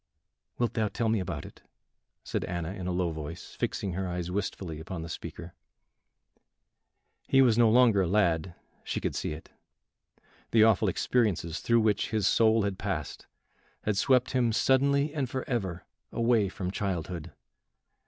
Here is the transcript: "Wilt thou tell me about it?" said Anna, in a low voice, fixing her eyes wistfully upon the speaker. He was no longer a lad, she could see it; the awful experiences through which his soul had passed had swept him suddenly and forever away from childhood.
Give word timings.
"Wilt 0.57 0.73
thou 0.73 0.87
tell 0.87 1.09
me 1.09 1.19
about 1.19 1.45
it?" 1.45 1.61
said 2.23 2.43
Anna, 2.45 2.73
in 2.73 2.87
a 2.87 2.91
low 2.91 3.11
voice, 3.11 3.53
fixing 3.53 3.93
her 3.93 4.07
eyes 4.07 4.31
wistfully 4.31 4.79
upon 4.79 5.03
the 5.03 5.09
speaker. 5.09 5.53
He 7.27 7.39
was 7.43 7.55
no 7.55 7.69
longer 7.69 8.01
a 8.01 8.07
lad, 8.07 8.55
she 8.83 8.99
could 8.99 9.13
see 9.13 9.33
it; 9.33 9.51
the 10.49 10.63
awful 10.63 10.87
experiences 10.87 11.59
through 11.59 11.81
which 11.81 12.09
his 12.09 12.25
soul 12.27 12.63
had 12.63 12.79
passed 12.79 13.27
had 13.83 13.95
swept 13.95 14.31
him 14.31 14.51
suddenly 14.51 15.13
and 15.13 15.29
forever 15.29 15.85
away 16.11 16.49
from 16.49 16.71
childhood. 16.71 17.31